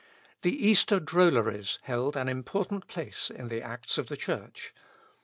[0.41, 4.73] The "Easter Drolleries" held an important place in the acts of the Church.